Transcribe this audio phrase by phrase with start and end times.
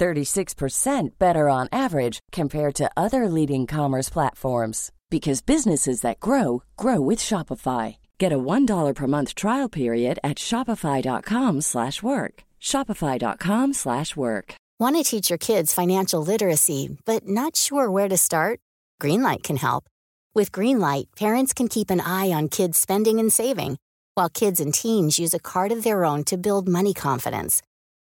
[0.00, 7.00] 36% better on average compared to other leading commerce platforms because businesses that grow grow
[7.00, 7.96] with Shopify.
[8.18, 12.34] Get a $1 per month trial period at shopify.com/work.
[12.60, 14.54] shopify.com/work.
[14.80, 18.60] Want to teach your kids financial literacy but not sure where to start?
[19.02, 19.84] Greenlight can help.
[20.38, 23.78] With Greenlight, parents can keep an eye on kids' spending and saving,
[24.14, 27.62] while kids and teens use a card of their own to build money confidence.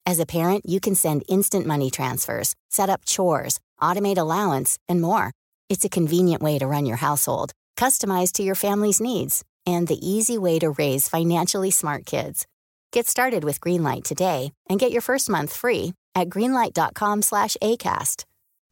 [0.07, 5.01] As a parent, you can send instant money transfers, set up chores, automate allowance, and
[5.01, 5.31] more.
[5.67, 9.97] It's a convenient way to run your household, customized to your family's needs, and the
[10.07, 12.45] easy way to raise financially smart kids.
[12.91, 18.25] Get started with Greenlight today and get your first month free at greenlight.com/acast.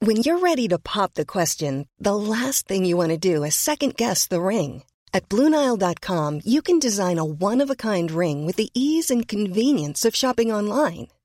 [0.05, 3.55] When you're ready to pop the question, the last thing you want to do is
[3.55, 4.83] second guess the ring.
[5.15, 10.51] At BlueNile.com, you can design a one-of-a-kind ring with the ease and convenience of shopping
[10.51, 11.07] online.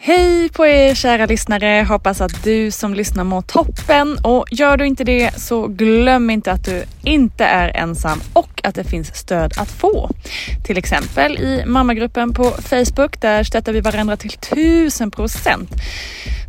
[0.00, 1.86] Hej på er kära lyssnare!
[1.88, 6.52] Hoppas att du som lyssnar mår toppen och gör du inte det så glöm inte
[6.52, 10.10] att du inte är ensam och att det finns stöd att få.
[10.64, 15.70] Till exempel i mammagruppen på Facebook, där stöttar vi varandra till tusen procent.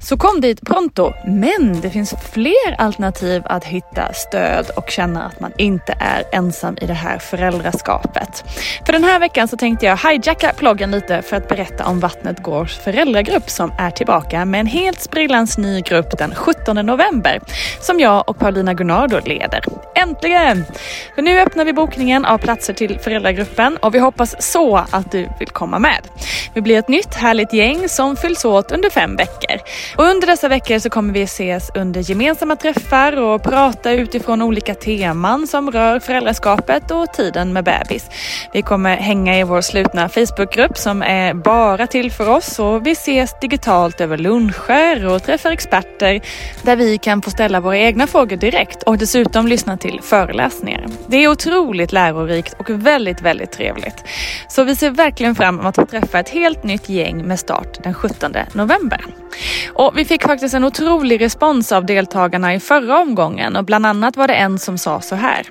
[0.02, 5.40] Så kom dit pronto, men det finns fler alternativ att hitta stöd och känna att
[5.40, 8.44] man inte är ensam i det här föräldraskapet.
[8.86, 12.44] För den här veckan så tänkte jag hijacka ploggen lite för att berätta om Vattnet
[12.44, 17.39] Gårds föräldragrupp som är tillbaka med en helt sprillans ny grupp den 17 november
[17.81, 19.63] som jag och Paulina Gunnardo leder.
[19.95, 20.66] Äntligen!
[21.16, 25.29] För nu öppnar vi bokningen av platser till föräldragruppen och vi hoppas så att du
[25.39, 26.07] vill komma med.
[26.53, 29.59] Vi blir ett nytt härligt gäng som fylls åt under fem veckor.
[29.97, 34.73] Och under dessa veckor så kommer vi ses under gemensamma träffar och prata utifrån olika
[34.73, 38.09] teman som rör föräldraskapet och tiden med bebis.
[38.53, 42.91] Vi kommer hänga i vår slutna Facebookgrupp som är bara till för oss och vi
[42.91, 46.22] ses digitalt över luncher och träffar experter
[46.62, 50.85] där vi kan få ställa våra egna frågor direkt och dessutom lyssna till föreläsningar.
[51.07, 54.03] Det är otroligt lärorikt och väldigt, väldigt trevligt.
[54.47, 57.94] Så vi ser verkligen fram emot att träffa ett helt nytt gäng med start den
[57.94, 59.06] 17 november.
[59.73, 64.18] Och vi fick faktiskt en otrolig respons av deltagarna i förra omgången och bland annat
[64.18, 65.47] var det en som sa så här.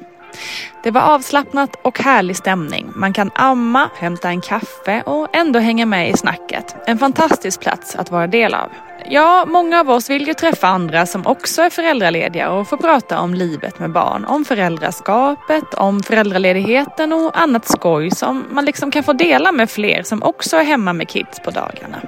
[0.82, 2.90] Det var avslappnat och härlig stämning.
[2.94, 6.76] Man kan amma, hämta en kaffe och ändå hänga med i snacket.
[6.86, 8.70] En fantastisk plats att vara del av.
[9.10, 13.20] Ja, många av oss vill ju träffa andra som också är föräldralediga och få prata
[13.20, 19.02] om livet med barn, om föräldraskapet, om föräldraledigheten och annat skoj som man liksom kan
[19.02, 22.00] få dela med fler som också är hemma med kids på dagarna.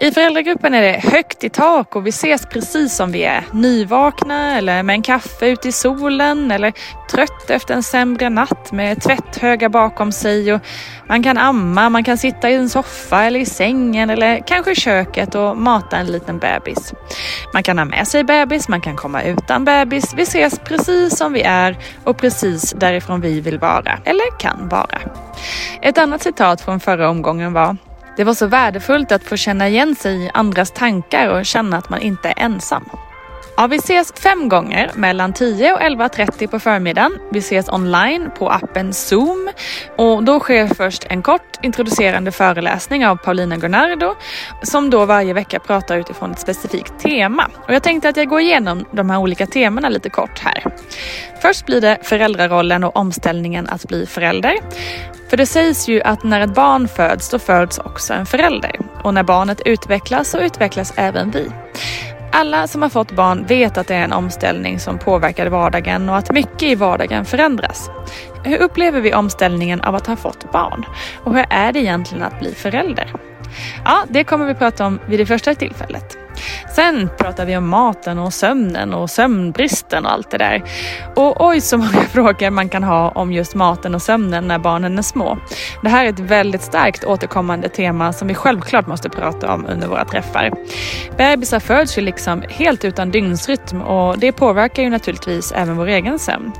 [0.00, 3.44] I föräldragruppen är det högt i tak och vi ses precis som vi är.
[3.52, 6.72] Nyvakna eller med en kaffe ute i solen eller
[7.10, 10.60] trött efter en sämre natt med tvätthöga bakom sig och
[11.08, 14.74] man kan amma, man kan sitta i en soffa eller i sängen eller kanske i
[14.74, 16.92] köket och mata en liten bebis.
[17.52, 20.14] Man kan ha med sig bebis, man kan komma utan bebis.
[20.16, 25.00] Vi ses precis som vi är och precis därifrån vi vill vara, eller kan vara.
[25.82, 27.76] Ett annat citat från förra omgången var
[28.16, 31.90] det var så värdefullt att få känna igen sig i andras tankar och känna att
[31.90, 32.84] man inte är ensam.
[33.60, 37.18] Ja, vi ses fem gånger mellan 10 och 11.30 på förmiddagen.
[37.30, 39.50] Vi ses online på appen Zoom
[39.96, 44.14] och då sker först en kort introducerande föreläsning av Paulina Gunnardo
[44.62, 47.50] som då varje vecka pratar utifrån ett specifikt tema.
[47.66, 50.64] Och jag tänkte att jag går igenom de här olika temana lite kort här.
[51.42, 54.54] Först blir det föräldrarollen och omställningen att bli förälder.
[55.30, 58.76] För det sägs ju att när ett barn föds, då föds också en förälder.
[59.04, 61.50] Och när barnet utvecklas så utvecklas även vi.
[62.32, 66.16] Alla som har fått barn vet att det är en omställning som påverkar vardagen och
[66.16, 67.90] att mycket i vardagen förändras.
[68.44, 70.84] Hur upplever vi omställningen av att ha fått barn?
[71.24, 73.12] Och hur är det egentligen att bli förälder?
[73.84, 76.18] Ja, det kommer vi prata om vid det första tillfället.
[76.74, 80.62] Sen pratar vi om maten och sömnen och sömnbristen och allt det där.
[81.16, 84.98] Och oj så många frågor man kan ha om just maten och sömnen när barnen
[84.98, 85.38] är små.
[85.82, 89.88] Det här är ett väldigt starkt återkommande tema som vi självklart måste prata om under
[89.88, 90.50] våra träffar.
[91.16, 96.18] Bebisar föds ju liksom helt utan dygnsrytm och det påverkar ju naturligtvis även vår egen
[96.18, 96.52] sömn.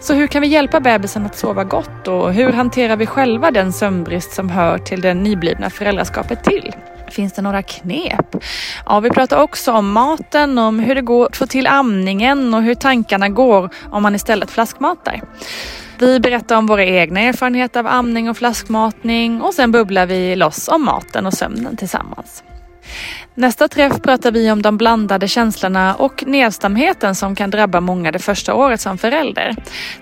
[0.00, 3.72] Så hur kan vi hjälpa bebisen att sova gott och hur hanterar vi själva den
[3.72, 6.72] sömnbrist som hör till det nyblivna föräldraskapet till?
[7.12, 8.36] Finns det några knep?
[8.86, 12.62] Ja, vi pratar också om maten, om hur det går att få till amningen och
[12.62, 15.22] hur tankarna går om man istället flaskmatar.
[15.98, 20.68] Vi berättar om våra egna erfarenheter av amning och flaskmatning och sen bubblar vi loss
[20.68, 22.42] om maten och sömnen tillsammans.
[23.34, 28.18] Nästa träff pratar vi om de blandade känslorna och nedstämdheten som kan drabba många det
[28.18, 29.56] första året som förälder.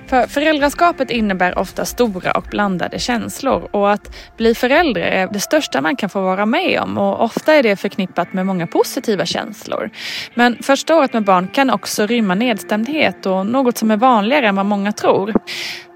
[0.07, 5.81] För föräldraskapet innebär ofta stora och blandade känslor och att bli förälder är det största
[5.81, 9.91] man kan få vara med om och ofta är det förknippat med många positiva känslor.
[10.35, 14.57] Men första året med barn kan också rymma nedstämdhet och något som är vanligare än
[14.57, 15.35] vad många tror.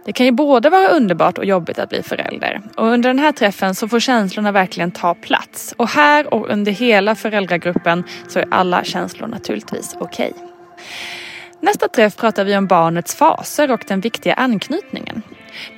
[0.04, 2.60] Det kan ju både vara underbart och jobbigt att bli förälder.
[2.76, 5.74] Och under den här träffen så får känslorna verkligen ta plats.
[5.76, 10.32] Och här och under hela föräldragruppen så är alla känslor naturligtvis okej.
[10.34, 10.48] Okay.
[11.60, 15.22] Nästa träff pratar vi om barnets faser och den viktiga anknytningen.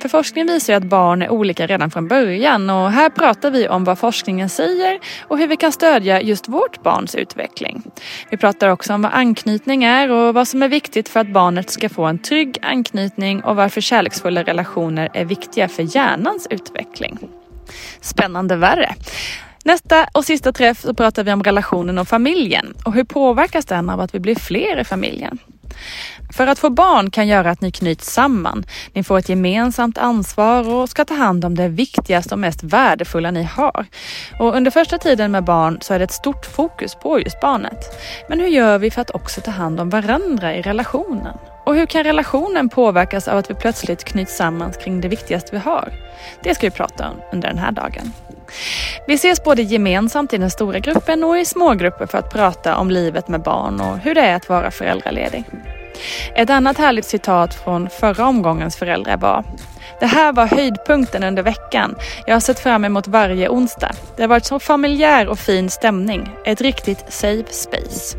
[0.01, 3.67] För forskningen visar ju att barn är olika redan från början och här pratar vi
[3.67, 7.83] om vad forskningen säger och hur vi kan stödja just vårt barns utveckling.
[8.29, 11.69] Vi pratar också om vad anknytning är och vad som är viktigt för att barnet
[11.69, 17.19] ska få en trygg anknytning och varför kärleksfulla relationer är viktiga för hjärnans utveckling.
[18.01, 18.95] Spännande värre.
[19.65, 23.89] Nästa och sista träff så pratar vi om relationen och familjen och hur påverkas den
[23.89, 25.39] av att vi blir fler i familjen?
[26.33, 28.65] För att få barn kan göra att ni knyts samman.
[28.93, 33.31] Ni får ett gemensamt ansvar och ska ta hand om det viktigaste och mest värdefulla
[33.31, 33.85] ni har.
[34.39, 37.79] Och under första tiden med barn så är det ett stort fokus på just barnet.
[38.29, 41.37] Men hur gör vi för att också ta hand om varandra i relationen?
[41.65, 45.57] Och hur kan relationen påverkas av att vi plötsligt knyts samman kring det viktigaste vi
[45.57, 45.93] har?
[46.43, 48.11] Det ska vi prata om under den här dagen.
[49.07, 52.91] Vi ses både gemensamt i den stora gruppen och i smågrupper för att prata om
[52.91, 55.43] livet med barn och hur det är att vara föräldraledig.
[56.35, 59.43] Ett annat härligt citat från förra omgångens föräldrar var
[59.99, 61.95] det här var höjdpunkten under veckan.
[62.27, 63.91] Jag har sett fram emot varje onsdag.
[64.15, 66.29] Det har varit så familjär och fin stämning.
[66.45, 68.17] Ett riktigt safe space.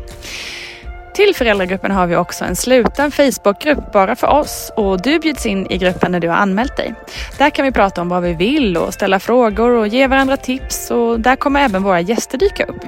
[1.19, 5.67] Till föräldragruppen har vi också en sluten Facebookgrupp bara för oss och du bjuds in
[5.69, 6.93] i gruppen när du har anmält dig.
[7.37, 10.91] Där kan vi prata om vad vi vill och ställa frågor och ge varandra tips
[10.91, 12.83] och där kommer även våra gäster dyka upp.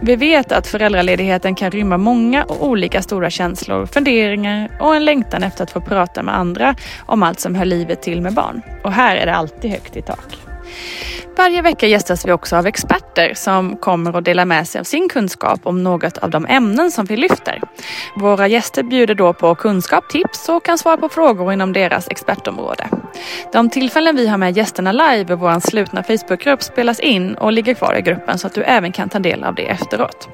[0.00, 5.42] Vi vet att föräldraledigheten kan rymma många och olika stora känslor, funderingar och en längtan
[5.42, 6.74] efter att få prata med andra
[7.06, 8.62] om allt som hör livet till med barn.
[8.84, 10.38] Och här är det alltid högt i tak.
[11.36, 15.08] Varje vecka gästas vi också av experter som kommer att dela med sig av sin
[15.08, 17.60] kunskap om något av de ämnen som vi lyfter.
[18.16, 22.88] Våra gäster bjuder då på kunskap, tips och kan svara på frågor inom deras expertområde.
[23.52, 27.74] De tillfällen vi har med gästerna live i vår slutna Facebookgrupp spelas in och ligger
[27.74, 30.28] kvar i gruppen så att du även kan ta del av det efteråt.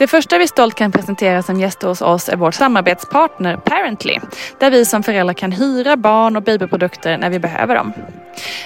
[0.00, 4.18] Det första vi stolt kan presentera som gäster hos oss är vår samarbetspartner Parently,
[4.58, 7.92] där vi som föräldrar kan hyra barn och babyprodukter när vi behöver dem.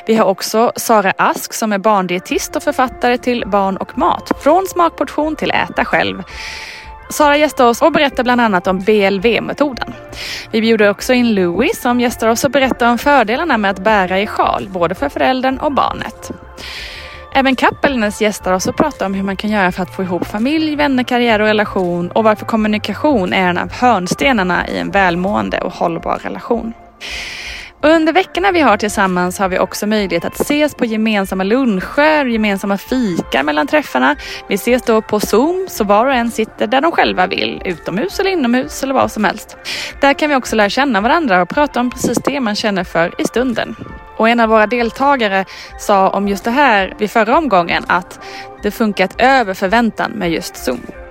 [0.07, 4.67] Vi har också Sara Ask som är barndietist och författare till Barn och mat, från
[4.67, 6.23] smakportion till äta själv.
[7.11, 9.93] Sara gästar oss och berättar bland annat om BLV-metoden.
[10.51, 14.21] Vi bjuder också in Louis som gästar oss och berättar om fördelarna med att bära
[14.21, 16.33] i sjal, både för föräldern och barnet.
[17.37, 20.27] Även Kappelnäs gästar oss och pratar om hur man kan göra för att få ihop
[20.27, 25.61] familj, vänner, karriär och relation och varför kommunikation är en av hörnstenarna i en välmående
[25.61, 26.73] och hållbar relation.
[27.85, 32.79] Under veckorna vi har tillsammans har vi också möjlighet att ses på gemensamma luncher, gemensamma
[32.79, 34.17] fika mellan träffarna.
[34.49, 38.21] Vi ses då på Zoom så var och en sitter där de själva vill, utomhus
[38.21, 39.57] eller inomhus eller vad som helst.
[40.01, 43.21] Där kan vi också lära känna varandra och prata om precis det man känner för
[43.21, 43.77] i stunden.
[44.17, 45.45] Och en av våra deltagare
[45.79, 48.21] sa om just det här vid förra omgången att
[48.63, 51.04] det funkat över förväntan med just Zoom.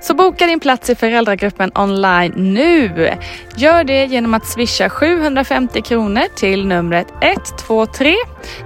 [0.00, 3.10] Så boka din plats i föräldragruppen online nu.
[3.56, 8.14] Gör det genom att swisha 750 kronor till numret 123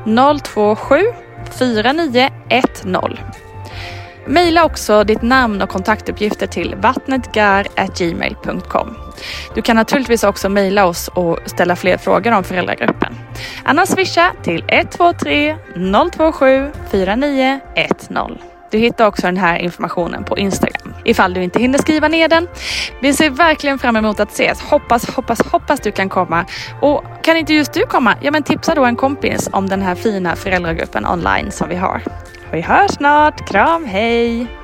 [0.04, 1.00] 027
[1.58, 3.18] 4910.
[4.26, 8.96] Maila också ditt namn och kontaktuppgifter till vattnetgar.gmail.com.
[9.54, 13.14] Du kan naturligtvis också mejla oss och ställa fler frågor om föräldragruppen.
[13.64, 15.56] Annars swisha till 123
[16.16, 18.53] 027 4910.
[18.74, 22.48] Du hittar också den här informationen på Instagram ifall du inte hinner skriva ner den.
[23.00, 24.60] Vi ser verkligen fram emot att ses.
[24.62, 26.44] Hoppas, hoppas, hoppas du kan komma.
[26.80, 28.14] Och kan inte just du komma?
[28.20, 32.02] Ja, men tipsa då en kompis om den här fina föräldragruppen online som vi har.
[32.52, 33.48] Vi hörs snart.
[33.48, 34.63] Kram, hej!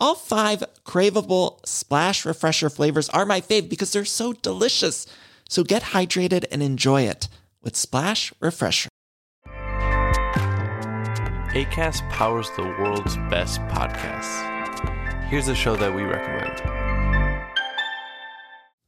[0.00, 5.06] All five craveable splash refresher flavors are my fave because they're so delicious.
[5.48, 7.28] So get hydrated and enjoy it
[7.62, 8.88] with Splash Refresher.
[11.52, 14.48] ACAST powers the world's best podcasts.
[15.24, 16.89] Here's a show that we recommend.